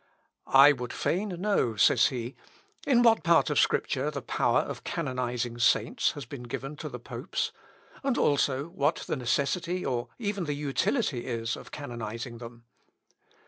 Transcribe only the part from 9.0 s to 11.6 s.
the necessity, or even the utility is,